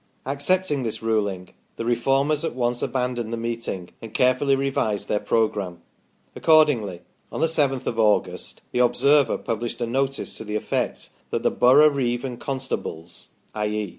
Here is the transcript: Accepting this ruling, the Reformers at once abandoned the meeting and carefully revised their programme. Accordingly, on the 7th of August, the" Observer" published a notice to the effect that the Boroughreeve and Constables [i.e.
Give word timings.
Accepting 0.25 0.81
this 0.81 1.03
ruling, 1.03 1.49
the 1.75 1.85
Reformers 1.85 2.43
at 2.43 2.55
once 2.55 2.81
abandoned 2.81 3.31
the 3.31 3.37
meeting 3.37 3.91
and 4.01 4.11
carefully 4.15 4.55
revised 4.55 5.07
their 5.07 5.19
programme. 5.19 5.83
Accordingly, 6.35 7.03
on 7.31 7.39
the 7.39 7.45
7th 7.45 7.85
of 7.85 7.99
August, 7.99 8.61
the" 8.71 8.79
Observer" 8.79 9.37
published 9.47 9.79
a 9.79 9.85
notice 9.85 10.35
to 10.39 10.43
the 10.43 10.55
effect 10.55 11.11
that 11.29 11.43
the 11.43 11.51
Boroughreeve 11.51 12.23
and 12.23 12.39
Constables 12.39 13.27
[i.e. 13.53 13.89